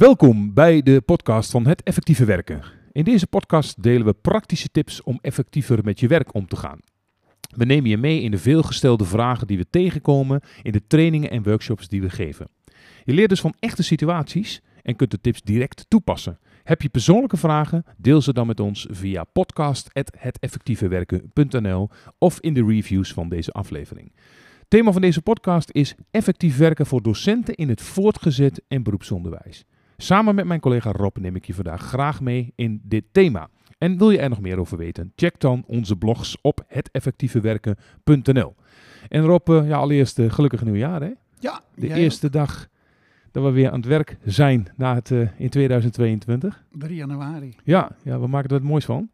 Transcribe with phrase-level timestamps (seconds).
[0.00, 2.62] Welkom bij de podcast van Het Effectieve Werken.
[2.92, 6.78] In deze podcast delen we praktische tips om effectiever met je werk om te gaan.
[7.56, 11.42] We nemen je mee in de veelgestelde vragen die we tegenkomen in de trainingen en
[11.42, 12.48] workshops die we geven.
[13.04, 16.38] Je leert dus van echte situaties en kunt de tips direct toepassen.
[16.62, 17.84] Heb je persoonlijke vragen?
[17.96, 24.12] Deel ze dan met ons via podcast.heteffectievewerken.nl of in de reviews van deze aflevering.
[24.68, 29.64] Thema van deze podcast is effectief werken voor docenten in het voortgezet en beroepsonderwijs.
[30.02, 33.48] Samen met mijn collega Rob neem ik je vandaag graag mee in dit thema.
[33.78, 35.12] En wil je er nog meer over weten?
[35.16, 38.54] Check dan onze blogs op heteffectievewerken.nl.
[39.08, 41.10] En Rob, uh, ja, allereerst uh, gelukkig nieuwjaar hè?
[41.38, 41.60] Ja.
[41.74, 42.68] De eerste dag
[43.30, 46.64] dat we weer aan het werk zijn na het, uh, in 2022.
[46.72, 47.56] 3 januari.
[47.64, 49.10] Ja, ja, we maken er wat moois van.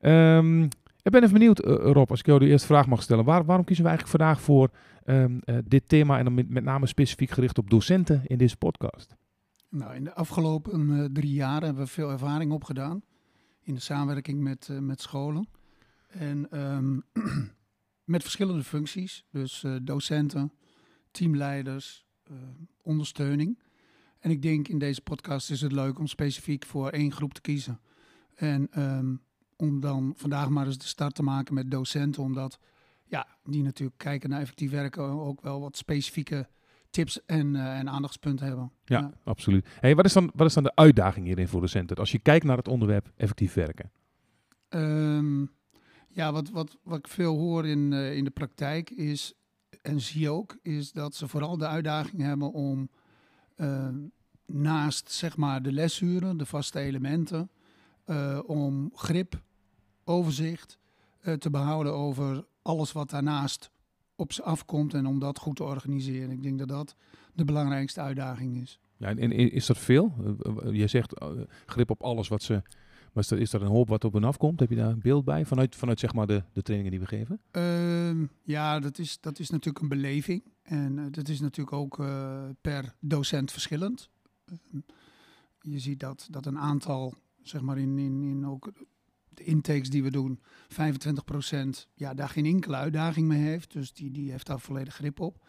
[0.00, 0.62] Um,
[1.02, 3.24] ik ben even benieuwd, Rob, als ik jou de eerste vraag mag stellen.
[3.24, 4.70] Waar, waarom kiezen we eigenlijk vandaag voor
[5.04, 9.16] um, dit thema en dan met, met name specifiek gericht op docenten in deze podcast?
[9.70, 13.02] Nou, in de afgelopen uh, drie jaar hebben we veel ervaring opgedaan
[13.62, 15.48] in de samenwerking met, uh, met scholen.
[16.08, 17.02] En um,
[18.04, 20.52] met verschillende functies, dus uh, docenten,
[21.10, 22.06] teamleiders,
[22.82, 23.58] ondersteuning.
[24.18, 27.40] En ik denk in deze podcast is het leuk om specifiek voor één groep te
[27.40, 27.80] kiezen.
[28.34, 29.22] En um,
[29.56, 32.58] om dan vandaag maar eens de start te maken met docenten, omdat
[33.04, 36.48] ja, die natuurlijk kijken naar effectief werken ook wel wat specifieke
[36.90, 38.72] tips en, uh, en aandachtspunten hebben.
[38.84, 39.68] Ja, ja, absoluut.
[39.80, 42.44] Hey, wat, is dan, wat is dan de uitdaging hierin voor docenten als je kijkt
[42.44, 43.90] naar het onderwerp effectief werken?
[44.68, 45.50] Um,
[46.08, 49.32] ja, wat, wat, wat ik veel hoor in, uh, in de praktijk is,
[49.82, 52.88] en zie ook, is dat ze vooral de uitdaging hebben om
[53.56, 53.88] uh,
[54.46, 57.50] naast zeg maar de lesuren, de vaste elementen,
[58.46, 59.42] om grip,
[60.04, 60.78] overzicht
[61.38, 63.70] te behouden over alles wat daarnaast
[64.18, 66.30] op ze afkomt en om dat goed te organiseren.
[66.30, 66.96] Ik denk dat dat
[67.34, 68.80] de belangrijkste uitdaging is.
[68.96, 70.14] Ja, en is dat veel?
[70.72, 71.28] Je zegt uh,
[71.66, 72.62] grip op alles wat ze.
[73.12, 74.60] Maar is er, is er een hoop wat op hen afkomt?
[74.60, 77.16] Heb je daar een beeld bij vanuit, vanuit zeg maar de, de trainingen die we
[77.16, 77.40] geven?
[77.52, 80.42] Uh, ja, dat is, dat is natuurlijk een beleving.
[80.62, 84.10] En uh, dat is natuurlijk ook uh, per docent verschillend.
[85.60, 88.72] je ziet dat, dat een aantal, zeg maar in, in, in ook
[89.40, 90.76] intakes die we doen, 25%
[91.94, 93.72] ja, daar geen enkele uitdaging mee heeft.
[93.72, 95.46] Dus die, die heeft daar volledig grip op.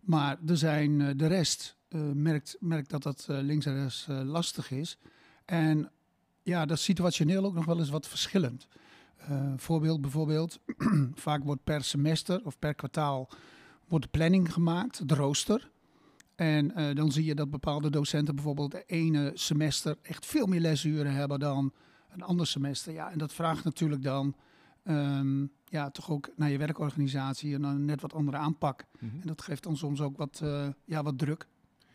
[0.00, 4.06] Maar er zijn uh, de rest uh, merkt, merkt dat dat uh, links en rechts
[4.08, 4.98] lastig is.
[5.44, 5.90] En
[6.42, 8.68] ja, dat is situationeel ook nog wel eens wat verschillend.
[9.56, 10.60] voorbeeld bijvoorbeeld,
[11.14, 13.30] vaak wordt per semester of per kwartaal
[13.88, 15.70] wordt de planning gemaakt, de rooster.
[16.34, 21.12] En dan zie je dat bepaalde docenten bijvoorbeeld de ene semester echt veel meer lesuren
[21.12, 21.72] hebben dan
[22.12, 22.92] een ander semester.
[22.92, 24.34] Ja, en dat vraagt natuurlijk dan
[24.84, 28.84] um, ja, toch ook naar je werkorganisatie en een net wat andere aanpak.
[28.98, 29.20] Mm -hmm.
[29.20, 31.46] En dat geeft dan soms ook wat, uh, ja, wat druk.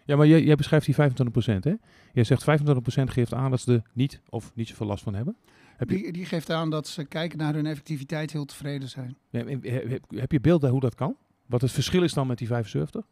[0.06, 0.98] Ja, maar jij, jij beschrijft die 25%,
[1.60, 1.74] hè?
[2.14, 5.36] Jij zegt 25% geeft aan dat ze er niet of niet zoveel last van hebben.
[5.78, 5.96] Heb je...
[5.96, 9.18] die, die geeft aan dat ze kijken naar hun effectiviteit heel tevreden zijn.
[9.30, 11.16] Heb, heb je beeld bij hoe dat kan?
[11.46, 13.06] Wat het verschil is dan met die 75?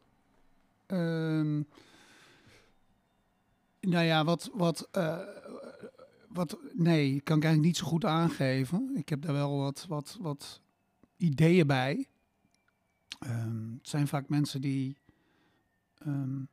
[0.88, 1.68] Um,
[3.80, 5.18] nou ja, wat, wat uh,
[6.34, 8.92] wat, nee, kan ik eigenlijk niet zo goed aangeven.
[8.96, 10.62] Ik heb daar wel wat, wat, wat
[11.18, 12.08] ideeën bij.
[13.28, 14.98] Um, het zijn vaak mensen die
[16.06, 16.48] um,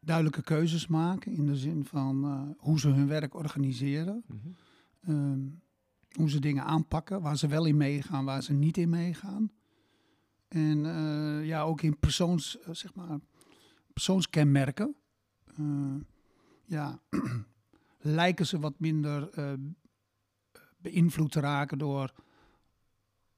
[0.00, 4.24] duidelijke keuzes maken in de zin van uh, hoe ze hun werk organiseren.
[4.26, 5.14] Mm -hmm.
[5.14, 5.60] um,
[6.12, 9.50] hoe ze dingen aanpakken, waar ze wel in meegaan, waar ze niet in meegaan.
[10.48, 13.18] En uh, ja, ook in persoons, uh, zeg maar,
[13.92, 14.96] persoonskenmerken.
[16.64, 17.00] ja,
[18.06, 19.52] lijken ze wat minder uh,
[20.76, 22.12] beïnvloed te raken door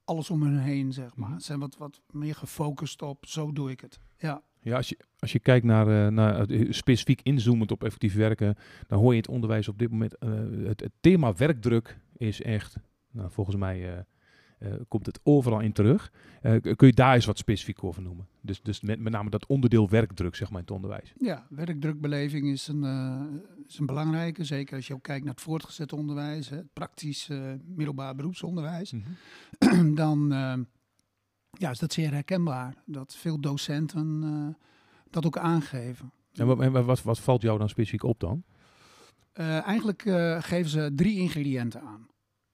[0.03, 1.39] alles om hen heen, zeg maar.
[1.39, 3.99] Ze zijn wat, wat meer gefocust op, zo doe ik het.
[4.17, 4.43] Ja.
[4.61, 8.55] Ja, als je, als je kijkt naar, uh, naar uh, specifiek inzoomend op effectief werken,
[8.87, 10.29] dan hoor je het onderwijs op dit moment, uh,
[10.67, 12.75] het, het, thema werkdruk is echt,
[13.11, 14.05] nou, volgens mij
[14.59, 16.11] uh, komt het overal in terug.
[16.41, 18.27] Uh, kun je daar eens wat specifiek over noemen?
[18.41, 21.13] Dus, dus met, met name dat onderdeel werkdruk, zeg maar, in het onderwijs.
[21.17, 23.21] Ja, werkdrukbeleving is een, uh,
[23.67, 24.43] is een belangrijke.
[24.43, 27.29] Zeker als je ook kijkt naar het voortgezet onderwijs, hè, het praktisch
[27.65, 28.91] middelbaar beroepsonderwijs.
[28.91, 29.03] Mm
[29.59, 29.95] -hmm.
[30.03, 30.27] dan
[31.51, 32.75] ja, is dat zeer herkenbaar.
[32.85, 34.57] Dat veel docenten
[35.09, 36.11] dat ook aangeven.
[36.33, 38.43] En wat, en wat, wat valt jou dan specifiek op dan?
[39.63, 40.01] eigenlijk
[40.39, 42.07] geven ze drie ingrediënten aan.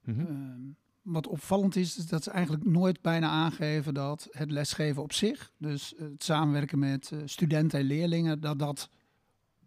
[0.04, 0.76] Mm -hmm
[1.06, 5.52] wat opvallend is, is dat ze eigenlijk nooit bijna aangeven dat het lesgeven op zich,
[5.58, 8.88] dus het samenwerken met studenten en leerlingen, dat dat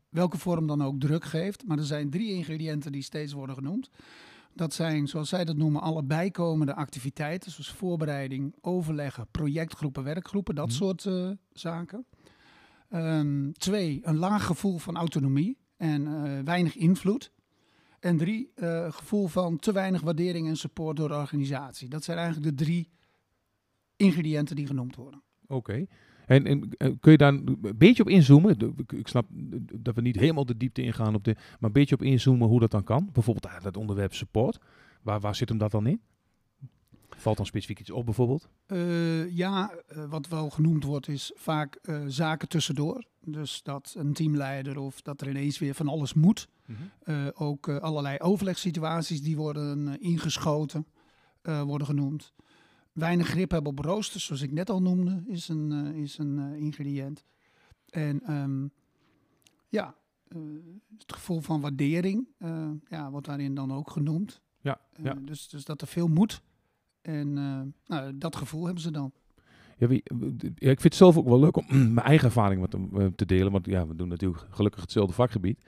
[0.09, 1.65] welke vorm dan ook druk geeft.
[1.65, 3.89] Maar er zijn drie ingrediënten die steeds worden genoemd.
[4.53, 10.67] Dat zijn, zoals zij dat noemen, alle bijkomende activiteiten, zoals voorbereiding, overleggen, projectgroepen, werkgroepen, dat
[10.67, 10.71] mm.
[10.71, 12.05] soort uh, zaken.
[12.93, 15.57] Um, twee, een laag gevoel van autonomie.
[15.77, 17.31] en eh, weinig invloed.
[17.99, 21.89] En drie, eh, gevoel van te weinig waardering en support door de organisatie.
[21.89, 22.89] Dat zijn eigenlijk de drie
[23.95, 25.21] ingrediënten die genoemd worden.
[25.47, 25.85] Oké.
[26.25, 28.75] En, en eh, kun je daar een beetje op inzoomen?
[28.87, 29.25] Ik snap
[29.75, 32.59] dat we niet helemaal de diepte ingaan op de, maar een beetje op inzoomen hoe
[32.59, 33.09] dat dan kan.
[33.13, 34.59] Bijvoorbeeld ah, dat onderwerp support.
[35.01, 36.01] Waar, waar zit hem dat dan in?
[37.19, 38.49] Valt dan specifiek iets op bijvoorbeeld?
[38.65, 43.05] Eh, ja, eh, wat wel genoemd wordt is vaak eh, zaken tussendoor.
[43.23, 46.47] Dus dat een teamleider of dat er ineens weer van alles moet.
[46.99, 50.85] Eh, ook allerlei overlegssituaties die worden ingeschoten,
[51.41, 52.33] worden genoemd.
[52.91, 57.23] Weinig grip hebben op roosters, zoals ik net al noemde, is een, is een ingrediënt.
[57.89, 58.67] En ehm,
[59.67, 59.95] ja,
[60.97, 62.27] het gevoel van waardering
[62.89, 64.41] ja, wordt daarin dan ook genoemd.
[64.61, 65.13] Ja, ja.
[65.13, 66.41] dus, dus dat er veel moet.
[67.01, 67.59] En eh,
[67.97, 69.11] nou, dat gevoel hebben ze dan.
[69.77, 70.01] Ja, ik
[70.59, 73.51] vind het zelf ook wel leuk om mijn eigen ervaring wat, eh, te delen.
[73.51, 75.59] Want ja, we doen natuurlijk gelukkig hetzelfde vakgebied.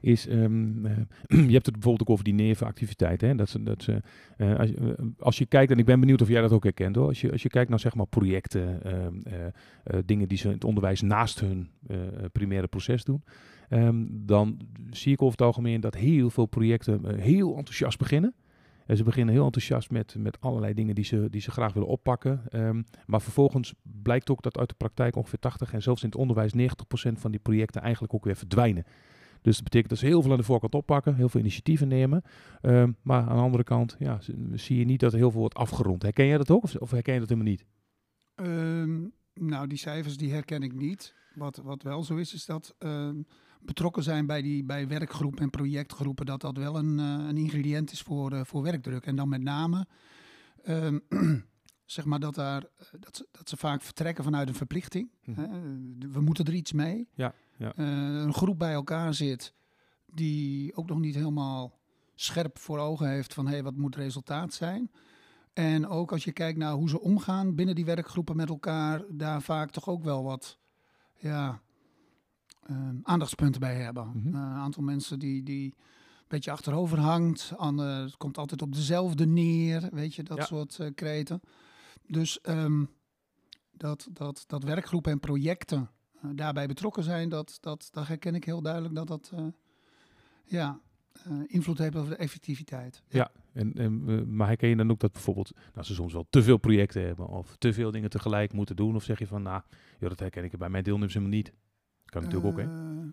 [0.00, 0.96] Is, ehm, eh,
[1.48, 3.36] je hebt het bijvoorbeeld ook over die nevenactiviteiten.
[3.36, 3.88] Dat dat
[4.58, 7.06] als, je- als je kijkt, en ik ben benieuwd of jij dat ook herkent hoor.
[7.06, 9.52] Als je, als je kijkt naar zeg maar projecten, ehm, eh, eh,
[10.04, 11.70] dingen die ze in het onderwijs naast hun
[12.32, 13.22] primaire proces doen.
[13.68, 14.58] ehm, dan
[14.90, 18.34] zie ik over het algemeen dat heel veel projecten heel enthousiast beginnen.
[18.94, 22.42] Ze beginnen heel enthousiast met, met allerlei dingen die ze, die ze graag willen oppakken.
[22.48, 26.18] Ehm, maar vervolgens blijkt ook dat uit de praktijk ongeveer 80 en zelfs in het
[26.18, 28.84] onderwijs 90% van die projecten eigenlijk ook weer verdwijnen.
[29.42, 32.22] Dus dat betekent dat ze heel veel aan de voorkant oppakken, heel veel initiatieven nemen.
[32.60, 34.18] Ehm, maar aan de andere kant ja,
[34.52, 36.02] zie je niet dat er heel veel wordt afgerond.
[36.02, 37.64] Herken jij dat ook of, of herken je dat helemaal niet?
[38.34, 39.00] Ehm,
[39.34, 41.14] nou, die cijfers die herken ik niet.
[41.36, 43.22] Wat, wat wel zo is, is dat ehm,
[43.60, 47.92] betrokken zijn bij, die, bij werkgroepen en projectgroepen, dat dat wel een, eh, een ingrediënt
[47.92, 49.06] is voor, eh, voor werkdruk.
[49.06, 49.86] En dan met name,
[50.62, 50.98] ehm,
[51.84, 55.10] zeg maar, dat, daar, eh, dat, ze, dat ze vaak vertrekken vanuit een verplichting.
[55.20, 55.32] Hm.
[55.34, 55.48] Hè,
[56.12, 57.08] we moeten er iets mee.
[57.14, 57.72] Ja, ja.
[57.76, 59.54] Een groep bij elkaar zit
[60.06, 61.78] die ook nog niet helemaal
[62.14, 64.90] scherp voor ogen heeft van hé, hey, wat moet het resultaat zijn.
[65.52, 69.42] En ook als je kijkt naar hoe ze omgaan binnen die werkgroepen met elkaar, daar
[69.42, 70.58] vaak toch ook wel wat
[71.16, 71.60] ja,
[72.66, 74.08] ehm, aandachtspunten bij hebben.
[74.08, 74.34] Mhm.
[74.34, 78.72] Eh, een aantal mensen die, die een beetje achterover hangt, ander, het komt altijd op
[78.72, 80.44] dezelfde neer, weet je, dat Ja.
[80.44, 81.40] soort eh, kreten.
[82.06, 82.84] Dus ehm,
[83.72, 85.90] dat, dat, dat werkgroepen en projecten
[86.22, 89.32] eh, daarbij betrokken zijn, dat, dat, dat herken ik heel duidelijk dat dat
[90.44, 90.80] ja,
[91.24, 93.02] eh, invloed heeft op de effectiviteit.
[93.52, 96.42] En, en, eh, maar herken je dan ook dat bijvoorbeeld nou, ze soms wel te
[96.42, 98.94] veel projecten hebben of te veel dingen tegelijk moeten doen?
[98.94, 99.62] Of zeg je van, nou,
[99.98, 101.52] joh, dat herken ik bij mijn deelnemers helemaal niet.
[102.04, 102.64] Kan natuurlijk ook, hè?
[102.64, 103.08] Eh,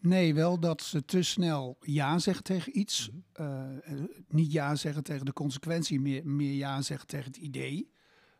[0.00, 3.10] Nee, wel dat ze te snel ja zeggen tegen iets.
[3.36, 4.06] Mhm.
[4.28, 7.90] Niet ja zeggen tegen de consequentie, meer, meer ja zeggen tegen het idee.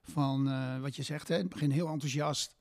[0.03, 2.55] Van wat je zegt, hè, in het begin heel enthousiast.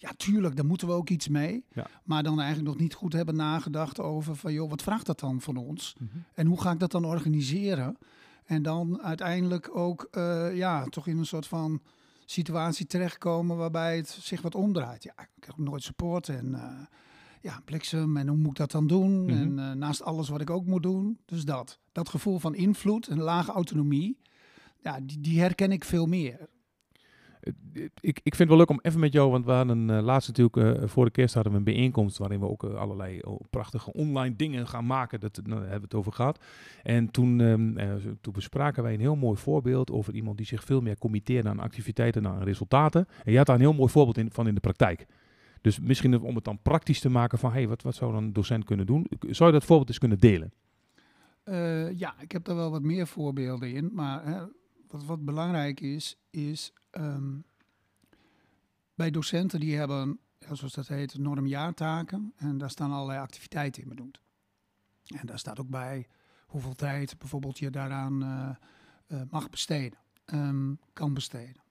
[0.00, 1.64] Ja, tuurlijk, daar moeten we ook iets mee.
[1.72, 1.86] Ja.
[2.04, 5.40] Maar dan eigenlijk nog niet goed hebben nagedacht over van, joh, wat vraagt dat dan
[5.40, 5.94] van ons?
[5.98, 6.18] Mhm.
[6.34, 7.96] En hoe ga ik dat dan organiseren?
[8.44, 11.82] En dan uiteindelijk ook, eh, ja, toch in een soort van
[12.24, 15.02] situatie terechtkomen waarbij het zich wat omdraait.
[15.02, 16.86] Ja, ik heb nooit support en eh,
[17.40, 19.22] ja, bliksem en hoe moet ik dat dan doen?
[19.22, 19.30] Mhm.
[19.30, 21.18] En eh, naast alles wat ik ook moet doen.
[21.24, 21.78] Dus dat.
[21.92, 24.18] Dat gevoel van invloed en lage autonomie,
[24.80, 26.48] ja, die, die herken ik veel meer.
[28.00, 30.28] Ik, ik vind het wel leuk om even met jou, want we hadden eh, laatst
[30.28, 33.92] natuurlijk, eh, voor de kerst hadden we een bijeenkomst waarin we ook eh, allerlei prachtige
[33.92, 35.20] online dingen gaan maken.
[35.20, 36.44] Dat, nou, hebben we het over gehad.
[36.82, 40.64] En toen, ehm, eh, toen bespraken wij een heel mooi voorbeeld over iemand die zich
[40.64, 43.06] veel meer committeerde aan activiteiten en aan resultaten.
[43.24, 45.06] En je had daar een heel mooi voorbeeld in, van in de praktijk.
[45.60, 48.32] Dus misschien om het dan praktisch te maken van, hey, wat, wat zou dan een
[48.32, 49.06] docent kunnen doen?
[49.20, 50.52] Zou je dat voorbeeld eens kunnen delen?
[51.96, 53.90] Ja, ik heb daar wel wat meer voorbeelden in.
[53.92, 54.40] Maar hè,
[54.88, 57.38] wat, wat belangrijk is, is ehm,
[58.94, 62.32] bij docenten die hebben, zoals dat heet, normjaartaken.
[62.36, 64.20] En daar staan allerlei activiteiten in benoemd.
[65.06, 66.06] En daar staat ook bij
[66.46, 68.50] hoeveel tijd bijvoorbeeld je daaraan eh,
[69.06, 71.62] eh, mag besteden, ehm, kan besteden.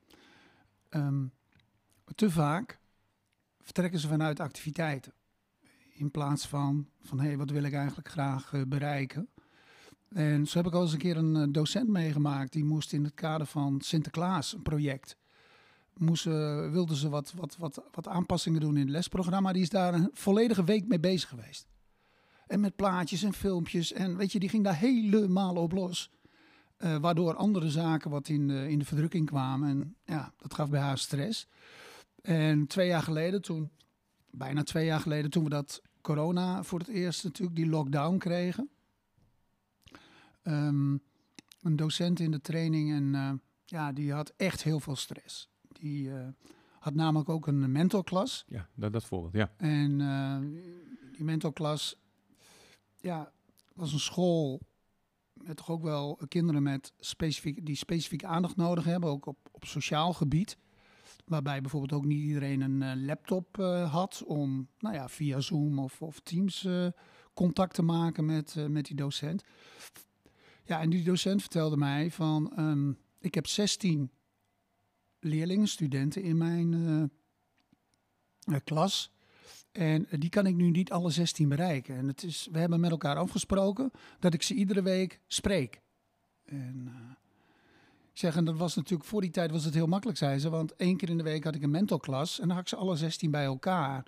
[0.89, 1.25] Ehm,
[2.15, 2.79] te vaak
[3.61, 5.13] vertrekken ze vanuit activiteiten.
[5.93, 9.29] In plaats van, van hé, hey, wat wil ik eigenlijk graag eh, bereiken?
[10.09, 12.51] En zo heb ik al eens een keer een eh, docent meegemaakt.
[12.51, 15.17] Die moest in het kader van Sinterklaas, een project,
[15.93, 19.53] moesten, wilden ze wat, wat, wat, wat aanpassingen doen in het lesprogramma.
[19.53, 21.67] Die is daar een volledige week mee bezig geweest.
[22.47, 23.93] En met plaatjes en filmpjes.
[23.93, 26.11] En weet je, die ging daar helemaal op los.
[26.77, 29.69] Eh, waardoor andere zaken wat in in de verdrukking kwamen.
[29.69, 31.47] En ja, dat gaf bij haar stress.
[32.21, 33.69] En twee jaar geleden, toen,
[34.31, 38.69] bijna twee jaar geleden, toen we dat corona voor het eerst natuurlijk, die lockdown kregen.
[40.47, 40.97] Ehm,
[41.61, 43.31] een docent in de training en eh,
[43.65, 45.49] ja, die had echt heel veel stress.
[45.67, 46.27] Die eh,
[46.79, 48.45] had namelijk ook een mentorklas.
[48.47, 49.53] Ja, dat, dat voorbeeld, ja.
[49.57, 50.37] En eh,
[51.11, 51.95] die mentorklas,
[52.95, 53.31] ja,
[53.73, 54.61] was een school
[55.33, 59.65] met toch ook wel kinderen met specifiek, die specifieke aandacht nodig hebben, ook op, op
[59.65, 60.57] sociaal gebied.
[61.25, 66.01] Waarbij bijvoorbeeld ook niet iedereen een laptop uh, had om nou ja, via Zoom of,
[66.01, 66.87] of Teams uh,
[67.33, 69.43] contact te maken met, met die docent.
[70.67, 74.11] Ja, en die docent vertelde mij van, um, ik heb 16
[75.19, 77.11] leerlingen, studenten in mijn
[78.63, 79.11] klas.
[79.71, 81.95] En die kan ik nu niet alle 16 bereiken.
[81.95, 85.81] En het is, we hebben met elkaar afgesproken dat ik ze iedere week spreek.
[86.45, 86.91] En
[88.13, 90.49] ik dat was natuurlijk voor die tijd was het heel makkelijk, zei ze.
[90.49, 92.75] Want één keer in de week had ik een mentorklas en dan had ik ze
[92.75, 93.99] alle 16 bij elkaar.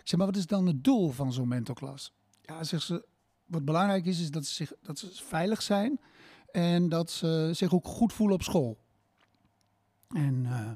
[0.00, 2.12] Ik zeg, maar wat is dan het doel van zo'n mentorklas?
[2.42, 3.06] Ja, zegt ze,
[3.46, 6.00] wat belangrijk is, is dat ze, zich, dat ze veilig zijn
[6.52, 8.78] en dat ze zich ook goed voelen op school.
[10.08, 10.70] En uh,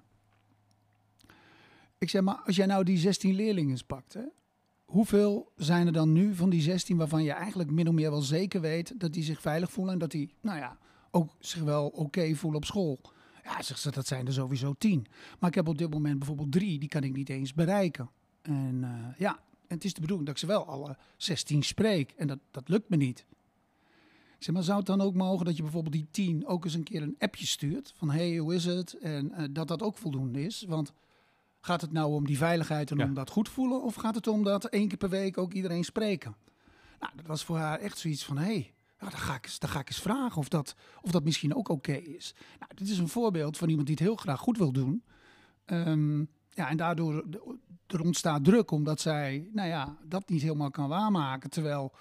[1.98, 4.24] ik zeg, maar als jij nou die 16 leerlingen pakt, hè,
[4.84, 8.22] hoeveel zijn er dan nu van die 16 waarvan je eigenlijk min of meer wel
[8.22, 10.78] zeker weet dat die zich veilig voelen en dat die, nou ja,
[11.10, 13.00] ook zich wel oké voelen op school?
[13.44, 15.06] Ja, zegt ze, dat zijn er sowieso 10.
[15.38, 18.10] Maar ik heb op dit moment bijvoorbeeld drie, die kan ik niet eens bereiken.
[18.42, 22.10] En uh, ja, en het is de bedoeling dat ik ze wel alle 16 spreek
[22.10, 23.26] en dat, dat lukt me niet.
[24.36, 26.74] Ik zeg, maar zou het dan ook mogen dat je bijvoorbeeld die 10 ook eens
[26.74, 28.98] een keer een appje stuurt van hey, hoe is het?
[28.98, 30.92] En uh, dat dat ook voldoende is, want
[31.60, 33.82] Gaat het nou om die veiligheid en om dat goed voelen?
[33.82, 36.36] Of gaat het om dat één keer per week ook iedereen spreken?
[37.00, 39.70] Nou, dat was voor haar echt zoiets van, hé, hey, dan, ga ik eens, dan
[39.70, 42.34] ga ik eens vragen of dat, of dat misschien ook oké is.
[42.58, 45.04] Nou, dit is een voorbeeld van iemand die het heel graag goed wil doen.
[45.66, 47.25] Um, ja, en daardoor
[47.87, 51.50] er ontstaat druk omdat zij, nou ja, dat niet helemaal kan waarmaken.
[51.50, 51.92] Terwijl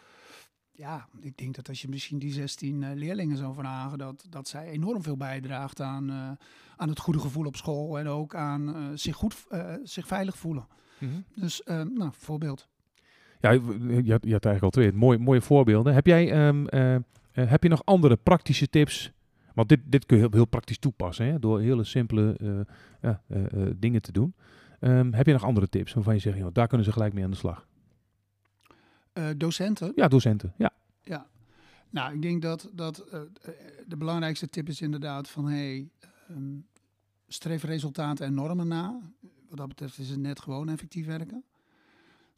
[0.71, 4.47] ja, ik denk dat als je misschien die 16 uh, leerlingen zou vragen, dat, dat
[4.47, 6.29] zij enorm veel bijdraagt aan, uh,
[6.77, 9.47] aan het goede gevoel op school en ook aan uh, zich goed,
[9.83, 10.67] zich veilig voelen.
[10.99, 11.23] Mm -hmm.
[11.35, 12.67] Dus, nou, voorbeeld.
[13.39, 15.93] Ja, je had, je had eigenlijk al twee mooie, mooie voorbeelden.
[15.93, 16.67] Heb jij um,
[17.31, 19.11] heb je nog andere praktische tips?
[19.53, 21.39] Want dit, dit kun je heel, heel praktisch toepassen, hè?
[21.39, 22.65] door hele simpele
[23.75, 24.35] dingen te doen.
[24.81, 27.23] Um, heb je nog andere tips waarvan je zegt, joh, daar kunnen ze gelijk mee
[27.23, 27.67] aan de slag?
[29.37, 29.91] Docenten?
[29.95, 30.71] Ja, docenten, ja.
[31.01, 31.27] Ja,
[31.89, 33.05] nou, ik denk dat, dat
[33.87, 35.89] de belangrijkste tip is inderdaad van, hey,
[36.29, 36.67] um,
[37.27, 38.99] streef resultaten en normen na.
[39.47, 41.43] Wat dat betreft is het net gewoon effectief werken.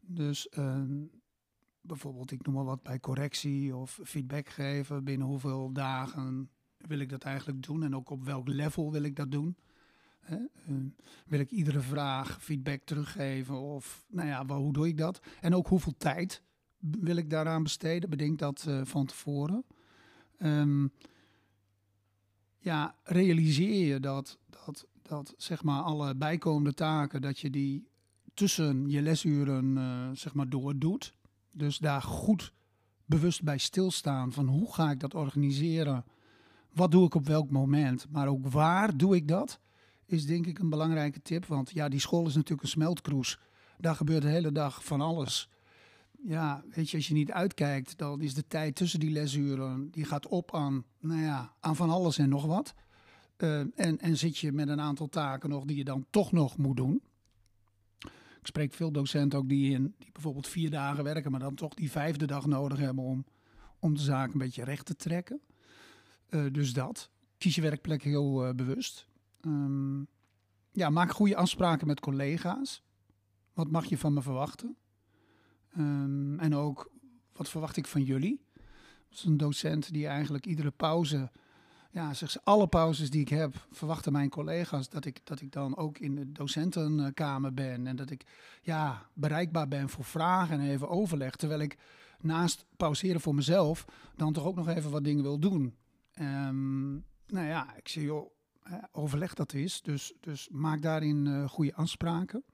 [0.00, 1.10] Dus um,
[1.80, 5.04] bijvoorbeeld, ik noem maar wat bij correctie of feedback geven.
[5.04, 6.50] Binnen hoeveel dagen
[6.86, 9.56] wil ik dat eigenlijk doen en ook op welk level wil ik dat doen.
[10.20, 10.36] Hè?
[10.36, 10.76] Uh,
[11.26, 15.20] wil ik iedere vraag feedback teruggeven of, nou ja, hoe doe ik dat?
[15.40, 16.42] En ook hoeveel tijd
[16.78, 18.10] wil ik daaraan besteden?
[18.10, 19.64] Bedenk dat uh, van tevoren.
[20.38, 20.92] Um,
[22.58, 27.88] ja, realiseer je dat, dat, dat zeg maar alle bijkomende taken, dat je die
[28.34, 31.14] tussen je lesuren uh, zeg maar door doet.
[31.50, 32.52] Dus daar goed
[33.04, 36.04] bewust bij stilstaan van hoe ga ik dat organiseren?
[36.74, 38.06] Wat doe ik op welk moment?
[38.10, 39.60] Maar ook waar doe ik dat?
[40.06, 41.46] Is denk ik een belangrijke tip.
[41.46, 43.38] Want ja, die school is natuurlijk een smeltkroes.
[43.78, 45.48] Daar gebeurt de hele dag van alles
[46.22, 50.04] ja, weet je, als je niet uitkijkt, dan is de tijd tussen die lesuren, die
[50.04, 52.74] gaat op aan, nou ja, aan van alles en nog wat.
[53.38, 56.56] Uh, en, en zit je met een aantal taken nog die je dan toch nog
[56.56, 57.02] moet doen.
[58.40, 61.74] Ik spreek veel docenten ook die, in, die bijvoorbeeld vier dagen werken, maar dan toch
[61.74, 63.24] die vijfde dag nodig hebben om,
[63.78, 65.40] om de zaak een beetje recht te trekken.
[66.34, 67.10] Uh, dus dat.
[67.38, 69.06] Kies je werkplek heel uh, bewust.
[69.40, 70.06] Um,
[70.70, 72.82] ja, maak goede afspraken met collega's.
[73.52, 74.76] Wat mag je van me verwachten?
[75.78, 76.90] Um, en ook,
[77.32, 78.44] wat verwacht ik van jullie?
[79.08, 81.30] Dat is een docent die eigenlijk iedere pauze,
[81.90, 85.52] ja, zeg ze, alle pauzes die ik heb, verwachten mijn collega's dat ik, dat ik
[85.52, 87.86] dan ook in de docentenkamer ben.
[87.86, 88.26] En dat ik
[88.62, 91.36] ja, bereikbaar ben voor vragen en even overleg.
[91.36, 91.78] Terwijl ik
[92.20, 93.84] naast pauzeren voor mezelf
[94.16, 95.74] dan toch ook nog even wat dingen wil doen.
[96.20, 98.30] Um, nou ja, ik zeg joh,
[98.92, 99.82] overleg dat is.
[99.82, 102.44] Dus, dus maak daarin uh, goede afspraken.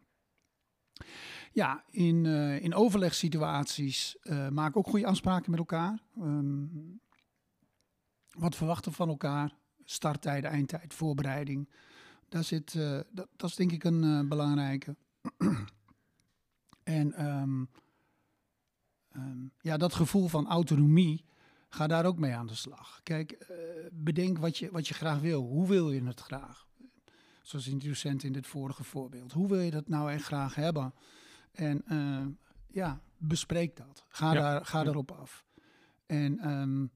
[1.52, 6.02] Ja, in, uh, in overlegssituaties uh, maak ook goede afspraken met elkaar.
[6.18, 7.00] Um,
[8.30, 9.56] wat verwachten van elkaar?
[9.84, 11.68] Starttijd, eindtijd, voorbereiding.
[12.28, 14.96] Daar zit, dat, dat, is denk ik een belangrijke.
[16.82, 17.68] en um,
[19.60, 21.24] ja, dat gevoel van autonomie,
[21.68, 23.00] ga daar ook mee aan de slag.
[23.02, 23.46] Kijk,
[23.92, 25.42] bedenk wat je, wat je graag wil.
[25.42, 26.66] Hoe wil je het graag?
[27.42, 29.32] Zoals in de docent in dit vorige voorbeeld.
[29.32, 30.94] Hoe wil je dat nou echt graag hebben?
[31.52, 32.26] En uh,
[32.66, 34.04] ja, bespreek dat.
[34.08, 34.40] Ga, ja.
[34.40, 34.88] daar, ga ja.
[34.88, 35.44] erop af.
[36.06, 36.90] En um,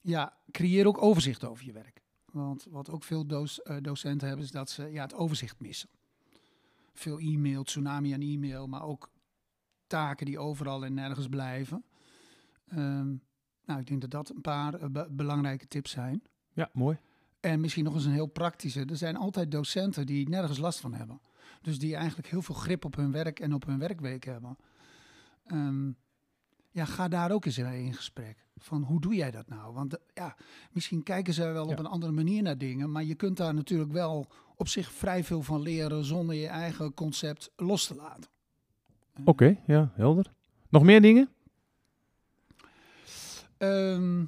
[0.00, 2.02] ja, creëer ook overzicht over je werk.
[2.24, 5.88] Want wat ook veel uh, docenten hebben, is dat ze ja, het overzicht missen.
[6.92, 9.10] Veel e-mail, tsunami aan e-mail, maar ook
[9.86, 11.84] taken die overal en nergens blijven.
[12.68, 13.14] Ehm,
[13.70, 16.22] nou, ik denk dat dat een paar eh, be- belangrijke tips zijn.
[16.52, 16.98] Ja, mooi.
[17.40, 18.84] En misschien nog eens een heel praktische.
[18.84, 21.20] Er zijn altijd docenten die nergens last van hebben.
[21.62, 24.56] Dus die eigenlijk heel veel grip op hun werk en op hun werkweek hebben.
[25.46, 25.90] Ehm,
[26.70, 28.46] ja, ga daar ook eens mee in gesprek.
[28.56, 29.74] Van hoe doe jij dat nou?
[29.74, 30.36] Want eh, ja,
[30.72, 32.90] misschien kijken ze wel op een andere manier naar dingen.
[32.92, 36.94] Maar je kunt daar natuurlijk wel op zich vrij veel van leren zonder je eigen
[36.94, 38.30] concept los te laten.
[39.24, 40.32] Oké, ja, helder.
[40.68, 41.28] Nog meer dingen?
[43.60, 44.24] Ehm,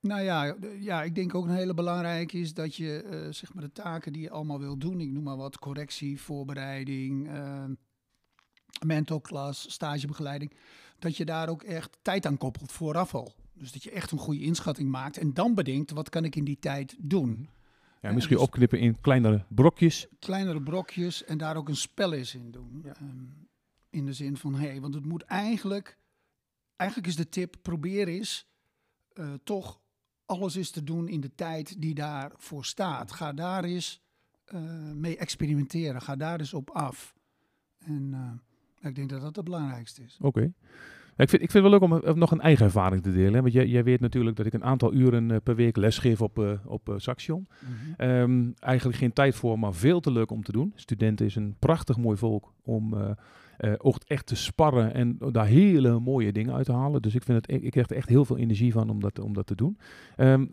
[0.00, 3.62] nou ja, ja, ik denk ook een hele belangrijke is dat je eh, zeg maar
[3.62, 7.72] de taken die je allemaal wil doen, ik noem maar wat, correctie, voorbereiding, ehm
[8.86, 10.52] mentorklas, stagebegeleiding,
[10.98, 13.32] dat je daar ook echt tijd aan koppelt vooraf al.
[13.52, 16.44] Dus dat je echt een goede inschatting maakt en dan bedenkt, wat kan ik in
[16.44, 17.48] die tijd doen?
[18.00, 20.06] Ja, Ja, misschien dus- opknippen in kleinere brokjes.
[20.18, 22.84] kleinere brokjes en daar ook een spel eens in doen.
[22.84, 23.24] Ehm,
[23.90, 25.97] in de zin van, hé, hey, want het moet eigenlijk,
[26.78, 28.48] eigenlijk is de tip, probeer eens
[29.12, 29.80] eh, toch
[30.26, 33.12] alles eens te doen in de tijd die daarvoor staat.
[33.12, 34.02] Ga daar eens
[34.44, 34.60] eh,
[34.94, 37.14] mee experimenteren, ga daar eens op af.
[37.78, 40.18] En eh, ik denk dat dat het belangrijkste is.
[40.20, 40.52] Oké.
[41.16, 43.34] Ik vind, ik vind het wel leuk om nog een eigen ervaring te delen.
[43.34, 43.40] hè.
[43.40, 46.94] Want jij, jij weet natuurlijk dat ik een aantal uren per week lesgeef op, op
[46.96, 47.48] Saxion.
[47.96, 50.72] Ehm, eigenlijk geen tijd voor, maar veel te leuk om te doen.
[50.74, 52.94] Studenten is een prachtig mooi volk om
[53.78, 57.02] ook echt te sparren en daar hele mooie dingen uit te halen.
[57.02, 59.18] Dus ik, vind het, ik ik krijg er echt heel veel energie van om dat,
[59.18, 59.78] om dat te doen.
[60.16, 60.46] Ehm,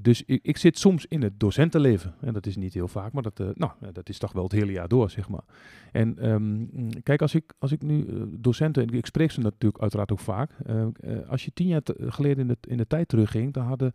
[0.00, 2.14] dus ik, ik zit soms in het docentenleven.
[2.20, 4.52] En dat is niet heel vaak, maar dat, eh, nou, dat is toch wel het
[4.52, 5.44] hele jaar door, zeg maar.
[5.92, 6.66] En ehm,
[7.02, 10.20] kijk, als ik, als ik nu eh, docenten, en ik spreek ze natuurlijk uiteraard ook
[10.20, 10.50] vaak.
[10.66, 13.92] eh, eh, als je tien jaar geleden in de, in de tijd terugging, dan hadden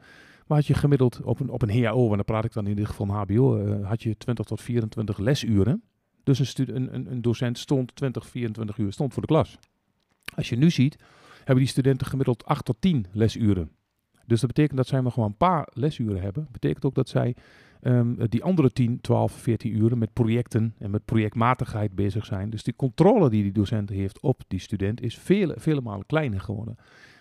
[0.47, 2.69] maar had je gemiddeld op een, op een HAO, en dan praat ik dan in
[2.69, 5.83] ieder geval van HBO, had je 20 tot 24 lesuren.
[6.27, 9.57] Dus een, een, een docent stond 20, 24 uur stond voor de klas.
[10.35, 10.97] Als je nu ziet,
[11.37, 13.71] hebben die studenten gemiddeld 8 tot 10 lesuren.
[14.25, 16.47] Dus dat betekent dat zij maar gewoon een paar lesuren hebben.
[16.51, 17.35] betekent ook dat zij
[17.81, 22.49] ehm, die andere 10, 12, 14 uren met projecten en met projectmatigheid bezig zijn.
[22.49, 26.41] Dus die controle die die docent heeft op die student is vele, vele malen kleiner
[26.41, 26.75] geworden.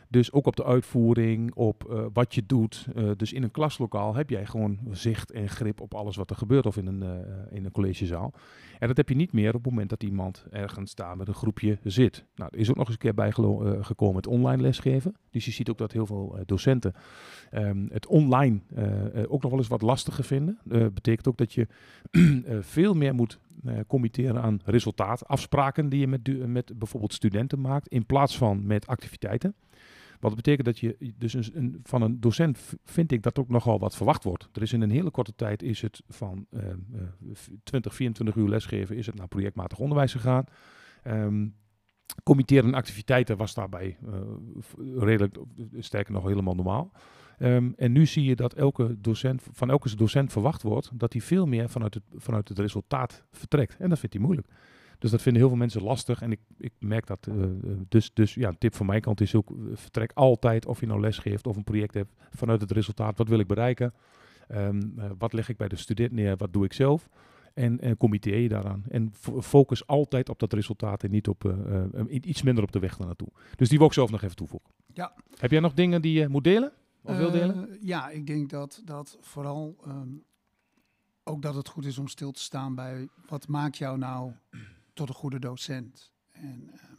[0.08, 2.86] Dus ook op de uitvoering, op eh, wat je doet.
[2.94, 6.36] Eh, dus in een klaslokaal heb jij gewoon zicht en grip op alles wat er
[6.36, 8.32] gebeurt of in een, eh, in een collegezaal.
[8.78, 11.34] En dat heb je niet meer op het moment dat iemand ergens daar met een
[11.34, 12.24] groepje zit.
[12.34, 15.16] Nou, er is ook nog eens een keer bij gelo- eh, gekomen het online lesgeven.
[15.30, 16.92] Dus je ziet ook dat heel veel docenten
[17.50, 18.60] ehm, het online
[19.28, 20.58] ook nog wel eens wat lastiger vinden.
[20.70, 21.66] Eh betekent ook dat je
[22.60, 23.38] veel meer moet
[23.86, 29.54] committeren aan resultaatafspraken die je met, met bijvoorbeeld studenten maakt, in plaats van met activiteiten.
[30.26, 33.96] Wat betekent dat je dus een, van een docent vind ik dat ook nogal wat
[33.96, 34.48] verwacht wordt.
[34.52, 36.76] Er is in een hele korte tijd is het van eh, eh,
[37.32, 40.44] v- 20, 24 uur lesgeven is het naar projectmatig onderwijs gegaan.
[41.02, 41.46] Ehm
[42.22, 44.20] committeren en activiteiten was daarbij eh,
[44.98, 45.36] redelijk,
[45.78, 46.92] sterker nog helemaal normaal.
[47.38, 51.22] Ehm, en nu zie je dat elke docent, van elke docent verwacht wordt dat hij
[51.22, 53.76] veel meer vanuit het, vanuit het resultaat vertrekt.
[53.78, 54.48] En dat vindt hij moeilijk.
[54.98, 56.22] Dus dat vinden heel veel mensen lastig.
[56.22, 57.26] En ik, ik merk dat.
[57.26, 57.50] eh, eh,
[57.88, 60.86] dus, dus ja, een tip van mijn kant is ook: eh, vertrek altijd, of je
[60.86, 63.18] nou les geeft of een project hebt, vanuit het resultaat.
[63.18, 63.94] Wat wil ik bereiken?
[64.48, 66.36] Ehm, eh, wat leg ik bij de student neer?
[66.36, 67.08] Wat doe ik zelf?
[67.54, 68.84] En, en committeer je daaraan.
[68.88, 71.54] En fo- focus altijd op dat resultaat en niet op
[72.10, 73.28] iets minder op de weg naartoe.
[73.56, 74.70] Dus die wil ik zelf nog even toevoegen.
[74.92, 75.14] Ja.
[75.38, 76.72] Heb jij nog dingen die je moet delen?
[77.02, 77.78] Of wil delen?
[77.80, 80.08] Ja, ik denk dat, dat vooral ehm,
[81.24, 84.32] ook dat het goed is om stil te staan bij wat maakt jou nou
[84.96, 86.12] tot een goede docent.
[86.32, 86.94] En ehm,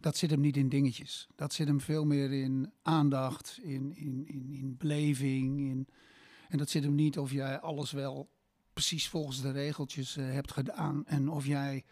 [0.00, 1.28] dat zit hem niet in dingetjes.
[1.34, 5.60] Dat zit hem veel meer in aandacht, in, in, in, in beleving.
[5.60, 5.88] In,
[6.48, 8.30] en dat zit hem niet of jij alles wel
[8.72, 11.06] precies volgens de regeltjes eh, hebt gedaan.
[11.06, 11.84] En of jij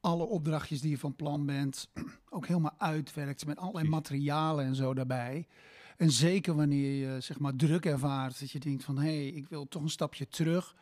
[0.00, 1.88] alle opdrachtjes die je van plan bent
[2.28, 5.46] ook helemaal uitwerkt met allerlei materialen en zo daarbij.
[5.96, 9.48] En zeker wanneer je zeg maar druk ervaart, dat je denkt van hé, hey, ik
[9.48, 10.74] wil toch een stapje terug.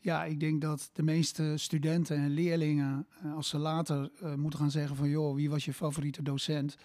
[0.00, 4.58] Ja, ik denk dat de meeste studenten en leerlingen, eh, als ze later eh, moeten
[4.58, 6.76] gaan zeggen van joh, wie was je favoriete docent?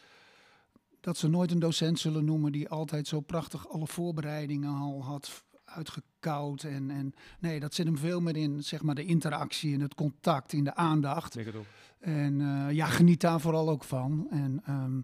[0.99, 5.43] Dat ze nooit een docent zullen noemen die altijd zo prachtig alle voorbereidingen al had
[5.65, 6.63] uitgekoud.
[6.63, 9.95] En, en nee, dat zit hem veel meer in zeg maar de interactie, in het
[9.95, 11.34] contact, in de aandacht.
[11.34, 11.65] Denk het ook.
[11.99, 14.28] En eh, ja, geniet daar vooral ook van.
[14.30, 14.99] En ehm,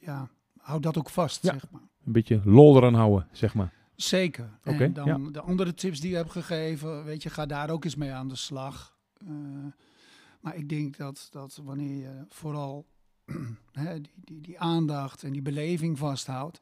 [0.00, 1.52] ja, houd dat ook vast, Ja.
[1.52, 1.80] zeg maar.
[2.04, 3.72] Een beetje lol eraan houden, zeg maar.
[3.96, 4.58] Zeker.
[4.62, 5.30] En dan ja.
[5.30, 8.28] de andere tips die je hebt gegeven, weet je, ga daar ook eens mee aan
[8.28, 8.96] de slag.
[9.16, 9.28] Eh,
[10.40, 12.86] maar ik denk dat, dat wanneer je vooral
[13.72, 16.60] hè, die, die, die aandacht en die beleving vasthoudt,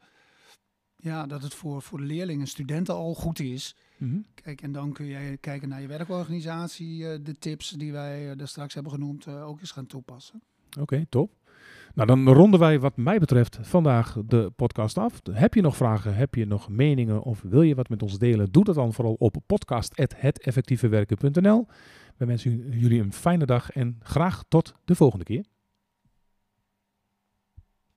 [0.96, 3.76] ja, dat het voor, voor de leerlingen en studenten al goed is.
[3.96, 4.20] Mhm.
[4.34, 8.38] Kijk, en dan kun je kijken naar je werkorganisatie, eh, de tips die wij eh,
[8.38, 10.42] daar straks hebben genoemd, ook eens gaan toepassen.
[10.78, 11.32] Oké, top.
[12.00, 15.20] Nou, dan ronden wij wat mij betreft vandaag de podcast af.
[15.32, 18.52] Heb je nog vragen, heb je nog meningen of wil je wat met ons delen?
[18.52, 21.66] Doe dat dan vooral op podcast.heteffectievewerken.nl.
[22.16, 25.44] Wij wensen jullie een fijne dag en graag tot de volgende keer.